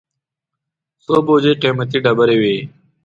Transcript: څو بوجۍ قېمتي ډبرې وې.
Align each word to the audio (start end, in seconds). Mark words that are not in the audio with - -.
څو 1.03 1.15
بوجۍ 1.25 1.53
قېمتي 1.61 1.97
ډبرې 2.03 2.37
وې. 2.41 2.57